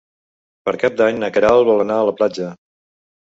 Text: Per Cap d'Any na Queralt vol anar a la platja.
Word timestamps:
Per 0.69 0.73
Cap 0.83 0.95
d'Any 1.01 1.19
na 1.23 1.29
Queralt 1.35 1.67
vol 1.69 1.83
anar 1.83 1.99
a 2.01 2.07
la 2.09 2.17
platja. 2.21 2.49